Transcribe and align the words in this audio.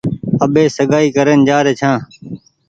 آٻي 0.43 0.63
سگآئي 0.77 1.07
ڪرين 1.15 1.39
جآ 1.47 1.57
ري 1.65 1.73
ڇآن۔ 1.79 1.97